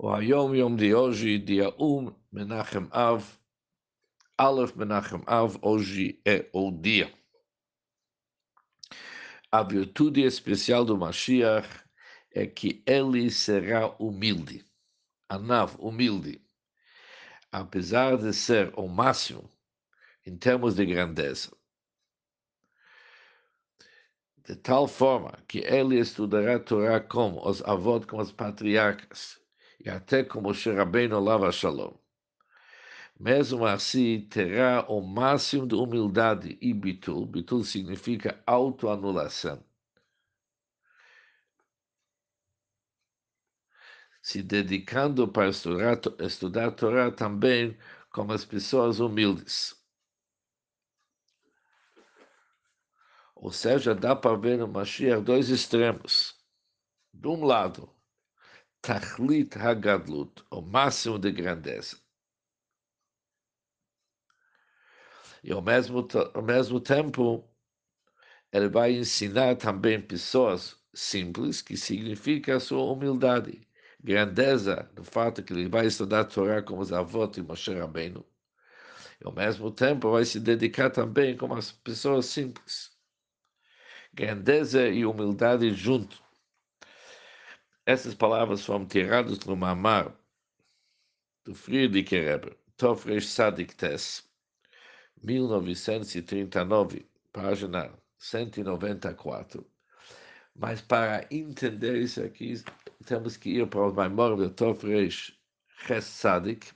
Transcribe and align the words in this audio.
Hoje, 0.00 1.40
dia 1.40 1.74
1, 1.76 2.14
Menachem 2.30 2.88
Av, 2.92 3.36
Aleph 4.38 4.76
Menachem 4.76 5.24
Av, 5.26 5.58
hoje 5.60 6.22
é 6.24 6.48
o 6.52 6.70
dia. 6.70 7.12
A 9.50 9.64
virtude 9.64 10.22
especial 10.22 10.84
do 10.84 10.96
Mashiach 10.96 11.68
é 12.32 12.46
que 12.46 12.80
ele 12.86 13.28
será 13.28 13.88
humilde. 13.98 14.64
Anav, 15.28 15.74
humilde. 15.80 16.40
Apesar 17.50 18.16
de 18.18 18.32
ser 18.32 18.72
o 18.78 18.86
máximo 18.86 19.50
em 20.24 20.36
termos 20.36 20.76
de 20.76 20.86
grandeza. 20.86 21.50
De 24.46 24.54
tal 24.54 24.86
forma 24.86 25.42
que 25.48 25.58
ele 25.58 25.98
estudará 25.98 26.54
a 26.54 26.60
Torá 26.60 27.00
como 27.00 27.44
os 27.44 27.60
avós, 27.64 28.04
como 28.04 28.22
os 28.22 28.30
patriarcas 28.30 29.40
e 29.80 29.88
até 29.88 30.24
como 30.24 30.54
Sherabeinu 30.54 31.20
Lava 31.20 31.50
Shalom. 31.52 31.94
Mesmo 33.18 33.66
assim, 33.66 34.20
terá 34.28 34.86
o 34.88 35.00
máximo 35.00 35.66
de 35.66 35.74
humildade 35.74 36.56
e 36.60 36.72
bitul. 36.72 37.26
Bitul 37.26 37.64
significa 37.64 38.40
autoanulação. 38.46 39.64
Se 44.22 44.42
dedicando 44.42 45.26
para 45.26 45.48
estudar, 45.48 45.98
estudar 46.20 46.70
Torá 46.72 47.10
também 47.10 47.76
como 48.10 48.32
as 48.32 48.44
pessoas 48.44 49.00
humildes. 49.00 49.74
Ou 53.34 53.50
seja, 53.52 53.94
dá 53.94 54.14
para 54.14 54.36
ver 54.36 54.58
no 54.58 54.68
Mashiach 54.68 55.22
dois 55.22 55.48
extremos. 55.48 56.36
De 57.12 57.28
um 57.28 57.44
lado, 57.44 57.97
Tachlit 58.88 59.54
Hagadlut, 59.54 60.42
o 60.50 60.62
máximo 60.62 61.18
de 61.18 61.30
grandeza. 61.30 61.98
E 65.44 65.52
ao 65.52 65.60
mesmo, 65.60 66.08
ao 66.32 66.42
mesmo 66.42 66.80
tempo, 66.80 67.44
ele 68.50 68.70
vai 68.70 68.92
ensinar 68.92 69.56
também 69.56 70.00
pessoas 70.00 70.74
simples, 70.94 71.60
que 71.60 71.76
significa 71.76 72.56
a 72.56 72.60
sua 72.60 72.82
humildade, 72.90 73.60
grandeza, 74.02 74.90
no 74.96 75.04
fato 75.04 75.42
que 75.42 75.52
ele 75.52 75.68
vai 75.68 75.84
estudar 75.84 76.20
a 76.20 76.24
Torá 76.24 76.62
como 76.62 76.80
os 76.80 76.90
avós 76.90 77.32
de 77.32 77.42
Moshe 77.42 77.74
Rabbeinu. 77.74 78.24
E 79.20 79.26
ao 79.26 79.32
mesmo 79.34 79.70
tempo 79.70 80.12
vai 80.12 80.24
se 80.24 80.40
dedicar 80.40 80.88
também 80.88 81.36
como 81.36 81.54
as 81.54 81.70
pessoas 81.70 82.24
simples. 82.24 82.90
Grandeza 84.14 84.88
e 84.88 85.04
humildade 85.04 85.74
junto. 85.74 86.26
Essas 87.88 88.14
palavras 88.14 88.66
foram 88.66 88.84
tiradas 88.84 89.40
no 89.46 89.56
Mamar 89.56 90.14
do 91.42 91.54
Friedrich 91.54 92.14
Rebbe, 92.14 92.54
Tofresh 92.76 93.26
Sadik 93.26 93.74
Tess, 93.74 94.30
1939, 95.24 97.08
página 97.32 97.90
194. 98.18 99.66
Mas 100.54 100.82
para 100.82 101.26
entender 101.30 101.96
isso 101.96 102.22
aqui, 102.22 102.62
temos 103.06 103.38
que 103.38 103.56
ir 103.56 103.66
para 103.66 103.88
o 103.88 103.94
Maimor 103.94 104.36
do 104.36 104.50
Tofresh 104.50 105.34
Ches 105.86 106.04
Sadik. 106.04 106.70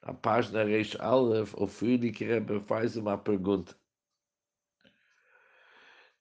Na 0.00 0.14
página 0.14 0.64
Reish 0.64 0.96
Aleph, 0.98 1.52
o 1.58 1.66
Friedrich 1.66 2.24
Rebbe 2.24 2.58
faz 2.60 2.96
uma 2.96 3.18
pergunta. 3.18 3.76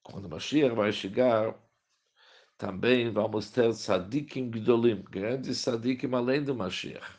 Quando 0.03 0.27
Mashiach 0.27 0.75
vai 0.75 0.91
chegar, 0.91 1.55
também 2.60 3.10
vamos 3.10 3.50
ter 3.50 3.74
sadikim 3.74 4.52
gdolim, 4.52 5.02
grandes 5.10 5.60
sadikim 5.60 6.14
além 6.14 6.44
do 6.44 6.54
Mashiach, 6.54 7.18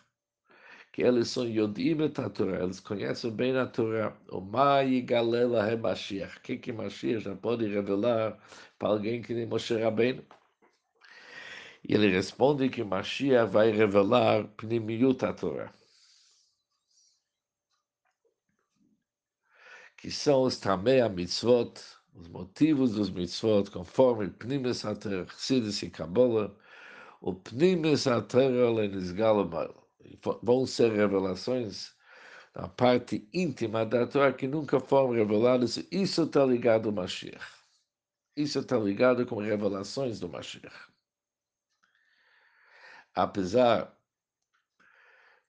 que 0.93 1.03
eles 1.03 1.31
são 1.31 1.49
yodim 1.49 2.03
et 2.03 2.13
Torá, 2.35 2.63
eles 2.63 2.79
conhecem 2.79 3.31
bem 3.33 3.57
a 3.57 3.67
Torá, 3.67 4.15
o 4.31 4.41
mai 4.43 5.01
galela 5.01 5.67
é 5.71 5.77
Mashiach, 5.77 6.37
o 6.37 6.41
que 6.43 6.59
que 6.59 6.73
Mashiach 6.73 7.25
já 7.25 7.34
pode 7.34 7.67
revelar 7.67 8.39
para 8.79 8.91
alguém 8.91 9.23
que 9.23 9.33
nem 9.33 9.47
Moshe 9.47 9.75
Rabbeinu? 9.75 10.23
E 11.89 11.95
ele 11.95 12.09
responde 12.11 12.69
que 12.69 12.84
Mashiach 12.84 13.50
vai 13.50 13.71
revelar 13.71 14.47
pnimiut 14.59 15.25
a 15.25 15.33
Torá. 15.33 15.73
Que 19.97 20.11
são 20.11 20.43
os 20.43 20.59
tamei 20.59 21.06
mitzvot, 21.09 21.81
os 22.20 22.28
motivos 22.28 22.92
dos 22.92 23.10
mitzvot, 23.10 23.70
conforme 23.70 24.28
Pnimis 24.28 24.84
Ater, 24.84 25.26
Chassidus 25.28 25.82
e 25.82 25.91
Kabbalah, 25.91 26.54
o 27.20 27.34
Pnimis 27.34 28.06
Ater 28.06 28.50
Lenisgalamal. 28.50 29.88
Vão 30.42 30.66
ser 30.66 30.92
revelações 30.92 31.94
na 32.54 32.69
parte 32.69 33.26
íntima 33.32 33.86
da 33.86 34.06
Torá 34.06 34.32
que 34.32 34.47
nunca 34.47 34.81
foram 34.81 35.12
reveladas. 35.12 35.76
Isso 35.91 36.25
está 36.25 36.44
ligado 36.44 36.88
ao 36.88 36.94
Mashiach. 36.94 37.44
Isso 38.37 38.58
está 38.58 38.78
ligado 38.78 39.25
com 39.25 39.37
revelações 39.37 40.20
do 40.20 40.28
Mashiach. 40.28 40.91
Apesar 43.14 43.97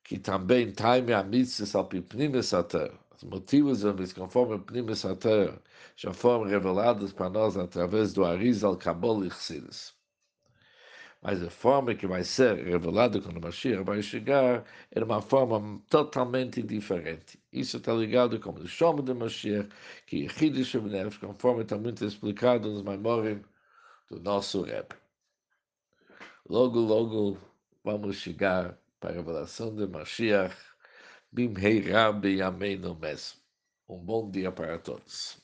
que 0.03 0.19
também 0.19 0.71
time 0.71 1.13
a 1.13 1.23
mitzvah 1.23 1.79
al 1.79 1.85
pnimis 1.85 2.53
ater, 2.53 2.91
motivos 3.23 3.81
deles, 3.81 4.13
conforme 4.13 4.55
o 4.55 4.59
Pnimis 4.59 4.99
Sater, 4.99 5.59
já 5.95 6.13
foram 6.13 6.45
revelados 6.45 7.13
para 7.13 7.29
nós 7.29 7.57
através 7.57 8.13
do 8.13 8.25
Arizal 8.25 8.77
Kabul 8.77 9.25
e 9.25 9.29
Chassidus. 9.29 9.95
Mas 11.21 11.41
a 11.43 11.49
forma 11.51 11.93
que 11.93 12.07
vai 12.07 12.23
ser 12.23 12.55
revelada 12.65 13.21
quando 13.21 13.37
o 13.37 13.41
Mashiach 13.41 13.83
vai 13.83 14.01
chegar 14.01 14.65
é 14.89 15.03
uma 15.03 15.21
forma 15.21 15.79
totalmente 15.87 16.63
diferente. 16.63 17.39
Isso 17.53 17.77
está 17.77 17.93
ligado 17.93 18.39
com 18.39 18.51
o 18.51 18.67
chama 18.67 19.03
de 19.03 19.13
Mashiach, 19.13 19.69
que 20.07 20.25
é 20.25 20.43
Hidish 20.43 20.73
Nefesh, 20.75 21.17
conforme 21.19 21.61
está 21.61 21.77
muito 21.77 22.03
explicado 22.03 22.71
nos 22.71 22.81
Maimorim 22.81 23.43
do 24.09 24.19
nosso 24.19 24.63
Rebbe. 24.63 24.95
Logo, 26.49 26.79
logo 26.79 27.37
vamos 27.83 28.15
chegar 28.17 28.77
para 28.99 29.11
a 29.11 29.13
revelação 29.13 29.75
de 29.75 29.87
Mashiach 29.87 30.55
Bimheirá 31.33 32.11
Beyamei 32.13 32.77
no 32.77 32.95
mesmo. 32.95 33.41
Um 33.89 33.97
bom 33.97 34.29
dia 34.31 34.51
para 34.51 34.79
todos. 34.79 35.40